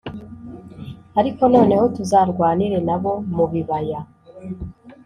[1.19, 3.99] Ariko noneho tuzarwanire na bo mu bibaya